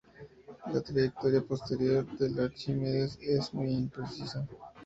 [0.73, 4.43] La trayectoria posterior del "Archimedes" es muy imprecisa.